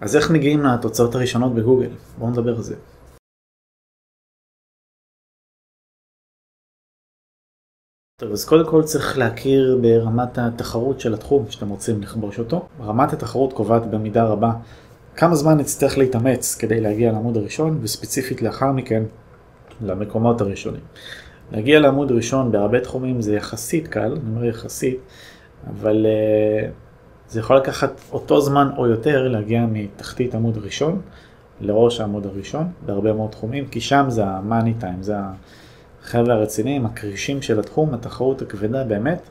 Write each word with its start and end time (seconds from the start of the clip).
אז 0.00 0.16
איך 0.16 0.30
מגיעים 0.30 0.62
לתוצאות 0.62 1.14
הראשונות 1.14 1.54
בגוגל? 1.54 1.90
בואו 2.18 2.30
נדבר 2.30 2.56
על 2.56 2.62
זה. 2.62 2.76
טוב, 8.20 8.32
אז 8.32 8.44
קודם 8.44 8.70
כל 8.70 8.82
צריך 8.82 9.18
להכיר 9.18 9.78
ברמת 9.82 10.38
התחרות 10.38 11.00
של 11.00 11.14
התחום 11.14 11.50
שאתם 11.50 11.68
רוצים 11.68 12.02
לכבוש 12.02 12.38
אותו. 12.38 12.68
רמת 12.80 13.12
התחרות 13.12 13.52
קובעת 13.52 13.86
במידה 13.90 14.24
רבה 14.24 14.52
כמה 15.16 15.34
זמן 15.34 15.58
נצטרך 15.58 15.98
להתאמץ 15.98 16.54
כדי 16.54 16.80
להגיע 16.80 17.12
לעמוד 17.12 17.36
הראשון, 17.36 17.78
וספציפית 17.82 18.42
לאחר 18.42 18.72
מכן 18.72 19.02
למקומות 19.80 20.40
הראשונים. 20.40 20.80
להגיע 21.52 21.80
לעמוד 21.80 22.12
ראשון 22.12 22.52
בהרבה 22.52 22.80
תחומים 22.80 23.20
זה 23.20 23.36
יחסית 23.36 23.88
קל, 23.88 24.12
אני 24.12 24.30
אומר 24.30 24.44
יחסית, 24.44 24.98
אבל 25.68 26.06
uh, 26.06 26.85
זה 27.28 27.40
יכול 27.40 27.56
לקחת 27.56 28.00
אותו 28.12 28.40
זמן 28.40 28.70
או 28.76 28.86
יותר 28.86 29.28
להגיע 29.28 29.66
מתחתית 29.72 30.34
עמוד 30.34 30.58
ראשון 30.58 31.00
לראש 31.60 32.00
העמוד 32.00 32.26
הראשון 32.26 32.66
בהרבה 32.86 33.12
מאוד 33.12 33.30
תחומים, 33.30 33.66
כי 33.68 33.80
שם 33.80 34.04
זה 34.08 34.24
ה-money 34.24 34.82
time, 34.82 35.02
זה 35.02 35.14
החבר'ה 36.02 36.34
הרציניים, 36.34 36.86
הקרישים 36.86 37.42
של 37.42 37.60
התחום, 37.60 37.94
התחרות 37.94 38.42
הכבדה 38.42 38.84
באמת 38.84 39.28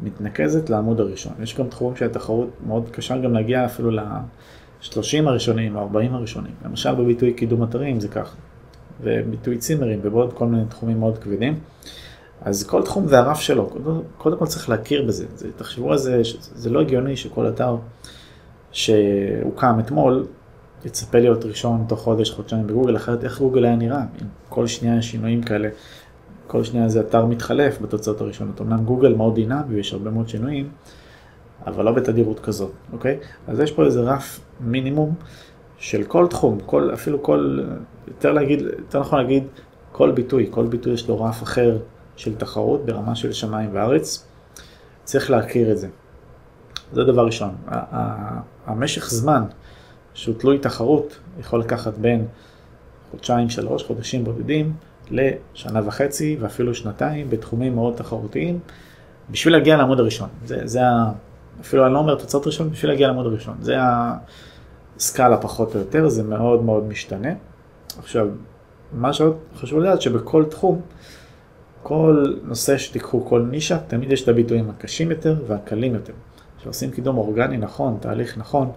מתנקזת 0.00 0.70
לעמוד 0.70 1.00
הראשון. 1.00 1.32
יש 1.42 1.56
גם 1.58 1.68
תחומים 1.68 1.96
שהתחרות 1.96 2.48
מאוד 2.66 2.90
קשה 2.90 3.18
גם 3.18 3.34
להגיע 3.34 3.64
אפילו 3.64 3.90
ל-30 3.90 5.26
הראשונים 5.26 5.76
או 5.76 5.80
40 5.80 6.14
הראשונים. 6.14 6.52
למשל 6.64 6.94
בביטוי 6.94 7.32
קידום 7.32 7.62
אתרים 7.62 8.00
זה 8.00 8.08
ככה. 8.08 8.36
וביטוי 9.00 9.58
צימרים 9.58 10.00
ובעוד 10.02 10.32
כל 10.32 10.46
מיני 10.46 10.64
תחומים 10.68 11.00
מאוד 11.00 11.18
כבדים. 11.18 11.58
אז 12.40 12.64
כל 12.66 12.82
תחום 12.82 13.08
זה 13.08 13.18
הרף 13.18 13.40
שלו, 13.40 13.70
קודם 14.18 14.38
כל 14.38 14.46
צריך 14.46 14.68
להכיר 14.68 15.02
בזה. 15.02 15.26
זה, 15.34 15.48
תחשבו 15.56 15.92
על 15.92 15.98
זה, 15.98 16.22
זה 16.54 16.70
לא 16.70 16.80
הגיוני 16.80 17.16
שכל 17.16 17.48
אתר 17.48 17.76
שהוקם 18.72 19.80
אתמול 19.80 20.26
יצפה 20.84 21.18
להיות 21.18 21.44
ראשון 21.44 21.84
תוך 21.88 22.00
חודש, 22.00 22.30
חודשיים 22.30 22.66
בגוגל, 22.66 22.96
אחרת 22.96 23.24
איך 23.24 23.38
גוגל 23.38 23.64
היה 23.64 23.76
נראה? 23.76 24.00
אם 24.00 24.26
כל 24.48 24.66
שנייה 24.66 24.98
יש 24.98 25.10
שינויים 25.10 25.42
כאלה, 25.42 25.68
כל 26.46 26.64
שנייה 26.64 26.88
זה 26.88 27.00
אתר 27.00 27.26
מתחלף 27.26 27.78
בתוצאות 27.82 28.20
הראשונות. 28.20 28.60
אמנם 28.60 28.84
גוגל 28.84 29.14
מאוד 29.14 29.34
דינמי 29.34 29.74
ויש 29.74 29.92
הרבה 29.92 30.10
מאוד 30.10 30.28
שינויים, 30.28 30.68
אבל 31.66 31.84
לא 31.84 31.92
בתדירות 31.92 32.40
כזאת, 32.40 32.72
אוקיי? 32.92 33.18
אז 33.48 33.60
יש 33.60 33.72
פה 33.72 33.84
איזה 33.84 34.00
רף 34.00 34.40
מינימום 34.60 35.14
של 35.78 36.04
כל 36.04 36.26
תחום, 36.26 36.58
כל, 36.66 36.90
אפילו 36.94 37.22
כל, 37.22 37.60
יותר 38.08 38.32
להגיד, 38.32 38.60
יותר 38.78 39.00
נכון 39.00 39.18
להגיד, 39.18 39.44
כל 39.92 40.10
ביטוי, 40.10 40.46
כל 40.50 40.66
ביטוי 40.66 40.92
יש 40.92 41.08
לו 41.08 41.20
רף 41.20 41.42
אחר 41.42 41.78
של 42.16 42.34
תחרות 42.34 42.84
ברמה 42.84 43.14
של 43.14 43.32
שמיים 43.32 43.70
וארץ, 43.72 44.26
צריך 45.04 45.30
להכיר 45.30 45.72
את 45.72 45.78
זה. 45.78 45.88
זה 46.92 47.04
דבר 47.04 47.26
ראשון. 47.26 47.54
המשך 48.66 49.10
זמן 49.10 49.42
שהוא 50.14 50.34
תלוי 50.38 50.58
תחרות 50.58 51.18
יכול 51.40 51.60
לקחת 51.60 51.98
בין 51.98 52.26
חודשיים, 53.10 53.50
שלוש, 53.50 53.84
חודשים 53.84 54.24
בודדים 54.24 54.72
לשנה 55.10 55.80
וחצי 55.86 56.36
ואפילו 56.40 56.74
שנתיים 56.74 57.30
בתחומים 57.30 57.74
מאוד 57.74 57.94
תחרותיים 57.96 58.58
בשביל 59.30 59.54
להגיע 59.54 59.76
לעמוד 59.76 60.00
הראשון. 60.00 60.28
זה, 60.44 60.60
זה 60.64 60.86
ה... 60.86 61.12
אפילו 61.60 61.86
אני 61.86 61.94
לא 61.94 61.98
אומר 61.98 62.14
תוצאות 62.14 62.46
ראשון, 62.46 62.70
בשביל 62.70 62.90
להגיע 62.90 63.06
לעמוד 63.06 63.26
הראשון. 63.26 63.56
זה 63.60 63.76
הסקאלה 64.96 65.36
פחות 65.36 65.74
או 65.74 65.80
יותר, 65.80 66.08
זה 66.08 66.22
מאוד 66.22 66.62
מאוד 66.62 66.84
משתנה. 66.84 67.32
עכשיו, 67.98 68.28
מה 68.92 69.12
שעוד 69.12 69.36
חשוב 69.56 69.80
לדעת 69.80 70.02
שבכל 70.02 70.44
תחום, 70.44 70.80
כל 71.88 72.34
נושא 72.42 72.78
שתיקחו, 72.78 73.24
כל 73.24 73.42
נישה, 73.50 73.78
תמיד 73.78 74.12
יש 74.12 74.22
את 74.22 74.28
הביטויים 74.28 74.70
הקשים 74.70 75.10
יותר 75.10 75.36
והקלים 75.46 75.94
יותר. 75.94 76.12
כשעושים 76.58 76.90
קידום 76.90 77.18
אורגני 77.18 77.56
נכון, 77.56 77.98
תהליך 78.00 78.38
נכון, 78.38 78.70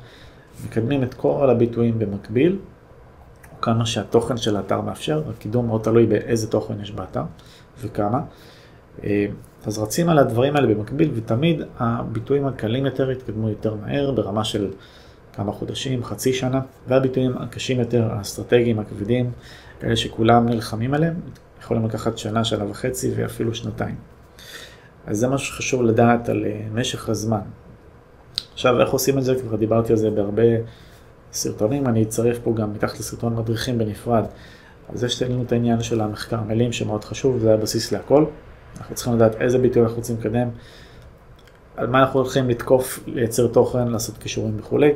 מקדמים 0.66 1.04
את 1.04 1.14
כל 1.14 1.50
הביטויים 1.50 2.00
במקביל, 2.00 2.58
או 3.52 3.62
כמה 3.62 3.86
שהתוכן 3.86 4.38
של 4.38 4.56
האתר 4.56 4.82
מאפשר, 4.82 5.24
הקידום 5.30 5.68
מאוד 5.68 5.82
תלוי 5.82 6.06
באיזה 6.06 6.52
תוכן 6.52 6.82
יש 6.82 6.92
באתר 6.92 7.24
וכמה. 7.82 8.22
אה, 9.04 9.26
אז 9.66 9.80
רצים 9.80 10.10
על 10.10 10.20
הדברים 10.20 10.56
האלה 10.56 10.68
במקביל, 10.68 11.12
ותמיד 11.16 11.62
הביטויים 11.80 12.46
הקלים 12.46 12.86
יותר 12.86 13.12
יתקדמו 13.12 13.50
יותר 13.50 13.76
מהר, 13.76 14.12
ברמה 14.12 14.44
של 14.44 14.72
כמה 15.34 15.52
חודשים, 15.52 16.04
חצי 16.04 16.34
שנה, 16.34 16.62
והביטויים 16.88 17.38
הקשים 17.38 17.80
יותר, 17.80 18.08
האסטרטגיים, 18.12 18.80
הכבדים, 18.80 19.32
כאלה 19.80 19.96
שכולם 19.96 20.50
נלחמים 20.50 20.94
עליהם, 20.94 21.16
יכולים 21.62 21.86
לקחת 21.86 22.18
שנה, 22.18 22.44
שנה 22.44 22.70
וחצי 22.70 23.12
ואפילו 23.16 23.56
שנתיים. 23.56 23.96
אז 25.08 25.18
זה 25.18 25.28
משהו 25.28 25.56
שחשוב 25.56 25.84
לדעת 25.84 26.30
על 26.30 26.46
אה, 26.46 26.62
משך 26.74 27.10
הזמן. 27.10 27.42
עכשיו, 28.54 28.82
איך 28.82 28.90
עושים 28.90 29.18
את 29.18 29.24
זה? 29.24 29.36
כבר 29.36 29.56
דיברתי 29.56 29.92
על 29.92 29.98
זה 29.98 30.10
בהרבה 30.10 30.44
סרטונים, 31.34 31.88
אני 31.88 32.04
אצרף 32.04 32.40
פה 32.44 32.54
גם 32.56 32.74
מתחת 32.74 33.00
לסרטון 33.00 33.36
מדריכים 33.36 33.78
בנפרד. 33.78 34.24
אז 34.94 35.04
יש 35.04 35.24
לנו 35.24 35.44
את 35.44 35.52
העניין 35.52 35.82
של 35.82 36.02
המחקר 36.02 36.42
מילים 36.42 36.72
שמאוד 36.72 37.04
חשוב, 37.04 37.40
זה 37.40 37.54
הבסיס 37.54 37.92
להכל. 37.92 38.26
אנחנו 38.78 38.96
צריכים 38.96 39.14
לדעת 39.14 39.36
איזה 39.36 39.58
ביטוי 39.58 39.84
אנחנו 39.84 39.98
רוצים 39.98 40.16
לקדם, 40.20 40.50
על 41.78 41.88
מה 41.88 42.00
אנחנו 42.02 42.20
הולכים 42.20 42.50
לתקוף, 42.50 43.00
לייצר 43.08 43.48
תוכן, 43.48 43.88
לעשות 43.88 44.18
קישורים 44.18 44.56
וכולי. 44.60 44.92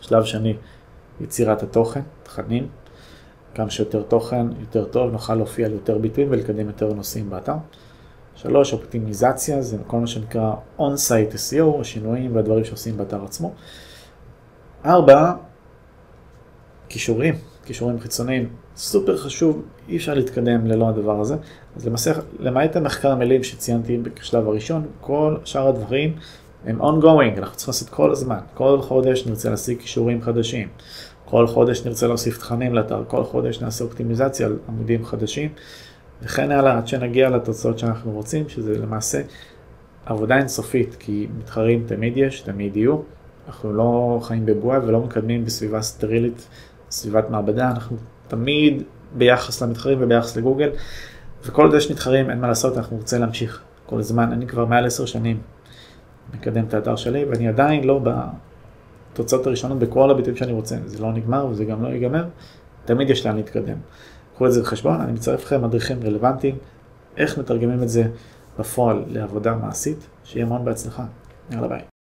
שלב 0.00 0.24
שני, 0.24 0.56
יצירת 1.20 1.62
התוכן, 1.62 2.00
תכנים. 2.22 2.68
כמה 3.58 3.70
שיותר 3.70 4.02
תוכן, 4.02 4.46
יותר 4.60 4.84
טוב, 4.84 5.12
נוכל 5.12 5.34
להופיע 5.34 5.66
על 5.66 5.72
יותר 5.72 5.98
ביטויים 5.98 6.30
ולקדם 6.30 6.66
יותר 6.66 6.92
נושאים 6.92 7.30
באתר. 7.30 7.54
שלוש, 8.34 8.72
אופטימיזציה, 8.72 9.62
זה 9.62 9.76
כל 9.86 9.96
מה 9.96 10.06
שנקרא 10.06 10.52
On-Site 10.78 11.34
SEO, 11.34 11.80
השינויים 11.80 12.36
והדברים 12.36 12.64
שעושים 12.64 12.96
באתר 12.96 13.24
עצמו. 13.24 13.52
ארבע, 14.84 15.32
כישורים, 16.88 17.34
כישורים 17.64 18.00
חיצוניים, 18.00 18.48
סופר 18.76 19.16
חשוב, 19.16 19.62
אי 19.88 19.96
אפשר 19.96 20.14
להתקדם 20.14 20.66
ללא 20.66 20.88
הדבר 20.88 21.20
הזה. 21.20 21.36
אז 21.76 21.86
למעשה, 21.86 22.12
למעט 22.38 22.76
המחקר 22.76 23.10
המילים 23.10 23.42
שציינתי 23.42 23.98
בשלב 23.98 24.48
הראשון, 24.48 24.86
כל 25.00 25.36
שאר 25.44 25.68
הדברים 25.68 26.16
הם 26.64 26.82
ongoing, 26.82 27.38
אנחנו 27.38 27.56
צריכים 27.56 27.72
לעשות 27.72 27.88
כל 27.88 28.10
הזמן. 28.10 28.38
כל 28.54 28.80
חודש 28.80 29.26
נרצה 29.26 29.50
להשיג 29.50 29.80
כישורים 29.80 30.22
חדשים. 30.22 30.68
כל 31.30 31.46
חודש 31.46 31.86
נרצה 31.86 32.06
להוסיף 32.06 32.38
תכנים 32.38 32.74
לאתר, 32.74 33.04
כל 33.06 33.24
חודש 33.24 33.62
נעשה 33.62 33.84
אופטימיזציה 33.84 34.46
על 34.46 34.56
עמודים 34.68 35.04
חדשים, 35.04 35.50
וכן 36.22 36.50
הלאה 36.50 36.78
עד 36.78 36.88
שנגיע 36.88 37.30
לתוצאות 37.30 37.78
שאנחנו 37.78 38.12
רוצים, 38.12 38.48
שזה 38.48 38.78
למעשה 38.78 39.22
עבודה 40.06 40.36
אינסופית, 40.38 40.96
כי 40.98 41.26
מתחרים 41.38 41.84
תמיד 41.86 42.16
יש, 42.16 42.40
תמיד 42.40 42.76
יהיו. 42.76 42.98
אנחנו 43.48 43.72
לא 43.72 44.18
חיים 44.22 44.46
בבועה 44.46 44.78
ולא 44.86 45.00
מקדמים 45.00 45.44
בסביבה 45.44 45.82
סטרילית, 45.82 46.48
סביבת 46.90 47.30
מעבדה, 47.30 47.70
אנחנו 47.70 47.96
תמיד 48.28 48.82
ביחס 49.16 49.62
למתחרים 49.62 49.98
וביחס 50.00 50.36
לגוגל, 50.36 50.70
וכל 51.44 51.64
עוד 51.64 51.74
יש 51.74 51.90
מתחרים, 51.90 52.30
אין 52.30 52.40
מה 52.40 52.48
לעשות, 52.48 52.76
אנחנו 52.76 52.96
רוצים 52.96 53.20
להמשיך 53.20 53.62
כל 53.86 53.98
הזמן. 53.98 54.32
אני 54.32 54.46
כבר 54.46 54.64
מעל 54.64 54.86
עשר 54.86 55.06
שנים 55.06 55.40
מקדם 56.34 56.64
את 56.64 56.74
האתר 56.74 56.96
שלי, 56.96 57.24
ואני 57.24 57.48
עדיין 57.48 57.84
לא 57.84 57.98
בתוצאות 59.18 59.46
הראשונות 59.46 59.78
בכל 59.78 60.10
הביטויים 60.10 60.36
שאני 60.36 60.52
רוצה. 60.52 60.76
זה 60.86 61.02
לא 61.02 61.12
נגמר 61.12 61.46
וזה 61.46 61.64
גם 61.64 61.82
לא 61.82 61.88
ייגמר, 61.88 62.24
תמיד 62.84 63.10
יש 63.10 63.26
לאן 63.26 63.36
להתקדם. 63.36 63.76
קחו 64.34 64.46
את 64.46 64.52
זה 64.52 64.62
בחשבון, 64.62 65.00
אני 65.00 65.12
מצרף 65.12 65.44
לכם 65.44 65.62
מדריכים 65.62 65.96
רלוונטיים, 66.02 66.58
איך 67.16 67.38
מתרגמים 67.38 67.82
את 67.82 67.88
זה 67.88 68.04
בפועל 68.58 69.04
לעבודה 69.08 69.54
מעשית, 69.54 70.06
שיהיה 70.24 70.46
המון 70.46 70.64
בהצלחה. 70.64 71.04
יאללה 71.50 71.68
ביי. 71.68 71.97